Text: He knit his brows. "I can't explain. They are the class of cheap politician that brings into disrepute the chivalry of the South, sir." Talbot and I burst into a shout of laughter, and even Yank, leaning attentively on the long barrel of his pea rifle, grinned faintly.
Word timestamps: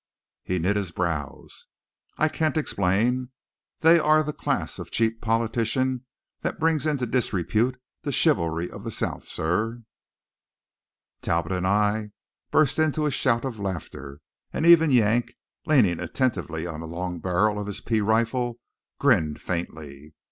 He 0.43 0.57
knit 0.57 0.77
his 0.77 0.89
brows. 0.91 1.67
"I 2.17 2.27
can't 2.27 2.57
explain. 2.57 3.29
They 3.81 3.99
are 3.99 4.23
the 4.23 4.33
class 4.33 4.79
of 4.79 4.89
cheap 4.89 5.21
politician 5.21 6.05
that 6.41 6.57
brings 6.59 6.87
into 6.87 7.05
disrepute 7.05 7.79
the 8.01 8.11
chivalry 8.11 8.67
of 8.67 8.83
the 8.83 8.89
South, 8.89 9.27
sir." 9.27 9.83
Talbot 11.21 11.51
and 11.51 11.67
I 11.67 12.09
burst 12.49 12.79
into 12.79 13.05
a 13.05 13.11
shout 13.11 13.45
of 13.45 13.59
laughter, 13.59 14.21
and 14.51 14.65
even 14.65 14.89
Yank, 14.89 15.33
leaning 15.67 15.99
attentively 15.99 16.65
on 16.65 16.79
the 16.79 16.87
long 16.87 17.19
barrel 17.19 17.59
of 17.59 17.67
his 17.67 17.79
pea 17.79 18.01
rifle, 18.01 18.57
grinned 18.97 19.39
faintly. 19.39 20.15